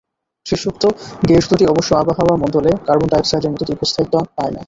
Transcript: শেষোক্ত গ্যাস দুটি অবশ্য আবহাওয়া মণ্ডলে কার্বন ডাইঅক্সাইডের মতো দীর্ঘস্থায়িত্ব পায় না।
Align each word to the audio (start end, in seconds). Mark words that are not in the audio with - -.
শেষোক্ত 0.45 0.83
গ্যাস 1.27 1.45
দুটি 1.49 1.65
অবশ্য 1.67 1.91
আবহাওয়া 1.95 2.35
মণ্ডলে 2.41 2.71
কার্বন 2.87 3.07
ডাইঅক্সাইডের 3.09 3.51
মতো 3.53 3.63
দীর্ঘস্থায়িত্ব 3.69 4.15
পায় 4.37 4.51
না। 4.53 4.59